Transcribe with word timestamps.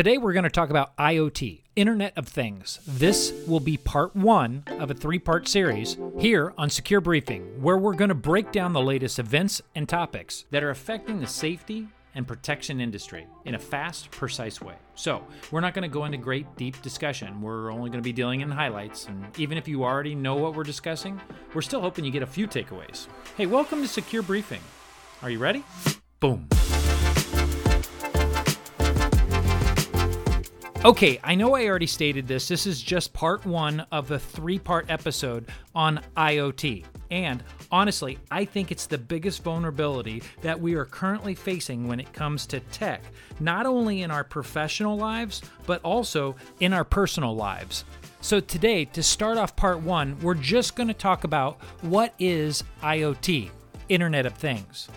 Today 0.00 0.16
we're 0.16 0.32
going 0.32 0.44
to 0.44 0.48
talk 0.48 0.70
about 0.70 0.96
IoT, 0.96 1.60
Internet 1.76 2.16
of 2.16 2.26
Things. 2.26 2.80
This 2.86 3.34
will 3.46 3.60
be 3.60 3.76
part 3.76 4.16
one 4.16 4.64
of 4.66 4.90
a 4.90 4.94
three 4.94 5.18
part 5.18 5.46
series 5.46 5.98
here 6.18 6.54
on 6.56 6.70
Secure 6.70 7.02
Briefing, 7.02 7.60
where 7.60 7.76
we're 7.76 7.92
going 7.92 8.08
to 8.08 8.14
break 8.14 8.50
down 8.50 8.72
the 8.72 8.80
latest 8.80 9.18
events 9.18 9.60
and 9.74 9.86
topics 9.86 10.46
that 10.52 10.62
are 10.62 10.70
affecting 10.70 11.20
the 11.20 11.26
safety 11.26 11.86
and 12.14 12.26
protection 12.26 12.80
industry 12.80 13.26
in 13.44 13.54
a 13.54 13.58
fast, 13.58 14.10
precise 14.10 14.58
way. 14.62 14.76
So, 14.94 15.22
we're 15.50 15.60
not 15.60 15.74
going 15.74 15.82
to 15.82 15.92
go 15.92 16.06
into 16.06 16.16
great, 16.16 16.46
deep 16.56 16.80
discussion. 16.80 17.42
We're 17.42 17.70
only 17.70 17.90
going 17.90 18.00
to 18.02 18.08
be 18.08 18.14
dealing 18.14 18.40
in 18.40 18.50
highlights. 18.50 19.04
And 19.04 19.26
even 19.38 19.58
if 19.58 19.68
you 19.68 19.84
already 19.84 20.14
know 20.14 20.36
what 20.36 20.54
we're 20.54 20.64
discussing, 20.64 21.20
we're 21.52 21.60
still 21.60 21.82
hoping 21.82 22.06
you 22.06 22.10
get 22.10 22.22
a 22.22 22.26
few 22.26 22.48
takeaways. 22.48 23.06
Hey, 23.36 23.44
welcome 23.44 23.82
to 23.82 23.86
Secure 23.86 24.22
Briefing. 24.22 24.62
Are 25.22 25.28
you 25.28 25.38
ready? 25.38 25.62
Boom. 26.20 26.48
Okay, 30.82 31.20
I 31.22 31.34
know 31.34 31.54
I 31.54 31.66
already 31.66 31.86
stated 31.86 32.26
this. 32.26 32.48
This 32.48 32.66
is 32.66 32.80
just 32.80 33.12
part 33.12 33.44
one 33.44 33.80
of 33.92 34.08
the 34.08 34.18
three 34.18 34.58
part 34.58 34.86
episode 34.88 35.44
on 35.74 36.00
IoT. 36.16 36.86
And 37.10 37.44
honestly, 37.70 38.18
I 38.30 38.46
think 38.46 38.72
it's 38.72 38.86
the 38.86 38.96
biggest 38.96 39.42
vulnerability 39.42 40.22
that 40.40 40.58
we 40.58 40.76
are 40.76 40.86
currently 40.86 41.34
facing 41.34 41.86
when 41.86 42.00
it 42.00 42.10
comes 42.14 42.46
to 42.46 42.60
tech, 42.60 43.02
not 43.40 43.66
only 43.66 44.00
in 44.00 44.10
our 44.10 44.24
professional 44.24 44.96
lives, 44.96 45.42
but 45.66 45.82
also 45.82 46.34
in 46.60 46.72
our 46.72 46.84
personal 46.84 47.36
lives. 47.36 47.84
So, 48.22 48.40
today, 48.40 48.86
to 48.86 49.02
start 49.02 49.36
off 49.36 49.54
part 49.54 49.82
one, 49.82 50.18
we're 50.20 50.32
just 50.32 50.76
going 50.76 50.88
to 50.88 50.94
talk 50.94 51.24
about 51.24 51.60
what 51.82 52.14
is 52.18 52.64
IoT, 52.82 53.50
Internet 53.90 54.24
of 54.24 54.32
Things. 54.32 54.88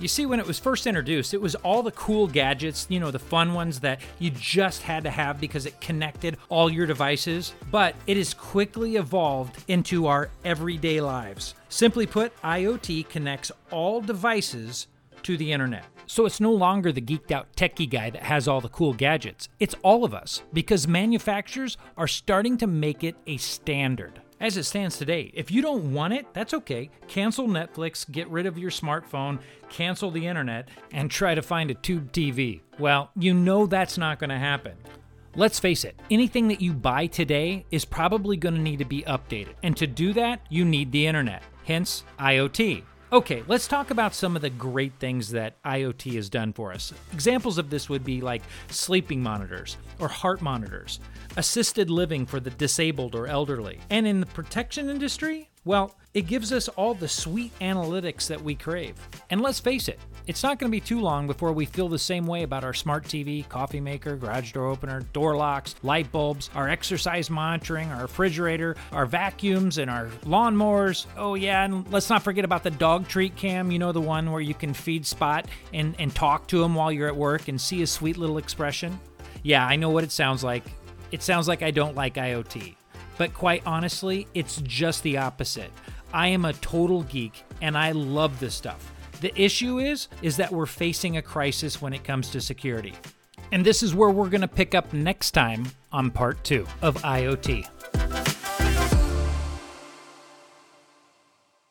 You 0.00 0.06
see, 0.06 0.26
when 0.26 0.38
it 0.38 0.46
was 0.46 0.60
first 0.60 0.86
introduced, 0.86 1.34
it 1.34 1.40
was 1.40 1.56
all 1.56 1.82
the 1.82 1.90
cool 1.90 2.28
gadgets, 2.28 2.86
you 2.88 3.00
know, 3.00 3.10
the 3.10 3.18
fun 3.18 3.52
ones 3.52 3.80
that 3.80 4.00
you 4.20 4.30
just 4.30 4.82
had 4.82 5.02
to 5.02 5.10
have 5.10 5.40
because 5.40 5.66
it 5.66 5.80
connected 5.80 6.36
all 6.48 6.70
your 6.70 6.86
devices. 6.86 7.52
But 7.72 7.96
it 8.06 8.16
has 8.16 8.32
quickly 8.32 8.94
evolved 8.94 9.64
into 9.66 10.06
our 10.06 10.30
everyday 10.44 11.00
lives. 11.00 11.54
Simply 11.68 12.06
put, 12.06 12.32
IoT 12.42 13.08
connects 13.08 13.50
all 13.72 14.00
devices 14.00 14.86
to 15.24 15.36
the 15.36 15.52
internet. 15.52 15.84
So 16.06 16.26
it's 16.26 16.40
no 16.40 16.52
longer 16.52 16.92
the 16.92 17.02
geeked 17.02 17.32
out 17.32 17.52
techie 17.56 17.90
guy 17.90 18.10
that 18.10 18.22
has 18.22 18.46
all 18.46 18.60
the 18.60 18.68
cool 18.68 18.94
gadgets. 18.94 19.48
It's 19.58 19.74
all 19.82 20.04
of 20.04 20.14
us 20.14 20.42
because 20.52 20.86
manufacturers 20.86 21.76
are 21.96 22.06
starting 22.06 22.56
to 22.58 22.68
make 22.68 23.02
it 23.02 23.16
a 23.26 23.36
standard. 23.36 24.20
As 24.40 24.56
it 24.56 24.64
stands 24.64 24.96
today, 24.96 25.32
if 25.34 25.50
you 25.50 25.60
don't 25.60 25.92
want 25.92 26.14
it, 26.14 26.26
that's 26.32 26.54
okay. 26.54 26.90
Cancel 27.08 27.48
Netflix, 27.48 28.08
get 28.08 28.28
rid 28.28 28.46
of 28.46 28.56
your 28.56 28.70
smartphone, 28.70 29.40
cancel 29.68 30.12
the 30.12 30.28
internet, 30.28 30.68
and 30.92 31.10
try 31.10 31.34
to 31.34 31.42
find 31.42 31.72
a 31.72 31.74
tube 31.74 32.12
TV. 32.12 32.60
Well, 32.78 33.10
you 33.16 33.34
know 33.34 33.66
that's 33.66 33.98
not 33.98 34.20
going 34.20 34.30
to 34.30 34.38
happen. 34.38 34.76
Let's 35.34 35.58
face 35.58 35.82
it, 35.82 36.00
anything 36.08 36.46
that 36.48 36.60
you 36.60 36.72
buy 36.72 37.06
today 37.06 37.66
is 37.72 37.84
probably 37.84 38.36
going 38.36 38.54
to 38.54 38.60
need 38.60 38.78
to 38.78 38.84
be 38.84 39.02
updated. 39.02 39.54
And 39.64 39.76
to 39.76 39.88
do 39.88 40.12
that, 40.12 40.40
you 40.48 40.64
need 40.64 40.92
the 40.92 41.06
internet, 41.06 41.42
hence 41.64 42.04
IoT. 42.20 42.84
Okay, 43.10 43.42
let's 43.46 43.66
talk 43.66 43.90
about 43.90 44.14
some 44.14 44.36
of 44.36 44.42
the 44.42 44.50
great 44.50 44.92
things 44.98 45.30
that 45.30 45.62
IoT 45.62 46.14
has 46.16 46.28
done 46.28 46.52
for 46.52 46.74
us. 46.74 46.92
Examples 47.14 47.56
of 47.56 47.70
this 47.70 47.88
would 47.88 48.04
be 48.04 48.20
like 48.20 48.42
sleeping 48.68 49.22
monitors 49.22 49.78
or 49.98 50.08
heart 50.08 50.42
monitors, 50.42 51.00
assisted 51.38 51.88
living 51.88 52.26
for 52.26 52.38
the 52.38 52.50
disabled 52.50 53.14
or 53.14 53.26
elderly. 53.26 53.80
And 53.88 54.06
in 54.06 54.20
the 54.20 54.26
protection 54.26 54.90
industry, 54.90 55.48
well, 55.68 55.94
it 56.14 56.26
gives 56.26 56.50
us 56.50 56.68
all 56.68 56.94
the 56.94 57.06
sweet 57.06 57.52
analytics 57.58 58.26
that 58.28 58.42
we 58.42 58.54
crave. 58.54 58.94
And 59.28 59.42
let's 59.42 59.60
face 59.60 59.86
it, 59.86 60.00
it's 60.26 60.42
not 60.42 60.58
going 60.58 60.70
to 60.70 60.74
be 60.74 60.80
too 60.80 60.98
long 60.98 61.26
before 61.26 61.52
we 61.52 61.66
feel 61.66 61.90
the 61.90 61.98
same 61.98 62.26
way 62.26 62.42
about 62.42 62.64
our 62.64 62.72
smart 62.72 63.04
TV, 63.04 63.46
coffee 63.46 63.78
maker, 63.78 64.16
garage 64.16 64.52
door 64.52 64.68
opener, 64.68 65.02
door 65.12 65.36
locks, 65.36 65.74
light 65.82 66.10
bulbs, 66.10 66.48
our 66.54 66.70
exercise 66.70 67.28
monitoring, 67.28 67.90
our 67.90 68.00
refrigerator, 68.00 68.76
our 68.92 69.04
vacuums, 69.04 69.76
and 69.76 69.90
our 69.90 70.06
lawnmowers. 70.24 71.04
Oh, 71.18 71.34
yeah, 71.34 71.66
and 71.66 71.86
let's 71.92 72.08
not 72.08 72.22
forget 72.22 72.46
about 72.46 72.62
the 72.62 72.70
dog 72.70 73.06
treat 73.06 73.36
cam, 73.36 73.70
you 73.70 73.78
know, 73.78 73.92
the 73.92 74.00
one 74.00 74.32
where 74.32 74.40
you 74.40 74.54
can 74.54 74.72
feed 74.72 75.04
Spot 75.04 75.46
and, 75.74 75.94
and 75.98 76.14
talk 76.14 76.46
to 76.46 76.64
him 76.64 76.74
while 76.74 76.90
you're 76.90 77.08
at 77.08 77.16
work 77.16 77.48
and 77.48 77.60
see 77.60 77.80
his 77.80 77.90
sweet 77.90 78.16
little 78.16 78.38
expression. 78.38 78.98
Yeah, 79.42 79.66
I 79.66 79.76
know 79.76 79.90
what 79.90 80.02
it 80.02 80.12
sounds 80.12 80.42
like. 80.42 80.64
It 81.12 81.22
sounds 81.22 81.46
like 81.46 81.62
I 81.62 81.72
don't 81.72 81.94
like 81.94 82.14
IoT. 82.14 82.74
But 83.18 83.34
quite 83.34 83.62
honestly, 83.66 84.26
it's 84.32 84.62
just 84.62 85.02
the 85.02 85.18
opposite. 85.18 85.70
I 86.14 86.28
am 86.28 86.46
a 86.46 86.54
total 86.54 87.02
geek 87.02 87.44
and 87.60 87.76
I 87.76 87.92
love 87.92 88.40
this 88.40 88.54
stuff. 88.54 88.92
The 89.20 89.38
issue 89.38 89.78
is 89.78 90.08
is 90.22 90.36
that 90.36 90.52
we're 90.52 90.66
facing 90.66 91.16
a 91.16 91.22
crisis 91.22 91.82
when 91.82 91.92
it 91.92 92.04
comes 92.04 92.30
to 92.30 92.40
security. 92.40 92.94
And 93.50 93.64
this 93.64 93.82
is 93.82 93.94
where 93.94 94.10
we're 94.10 94.28
going 94.28 94.42
to 94.42 94.48
pick 94.48 94.74
up 94.74 94.92
next 94.92 95.32
time 95.32 95.66
on 95.92 96.10
part 96.10 96.42
2 96.44 96.66
of 96.82 96.96
IoT. 97.02 97.68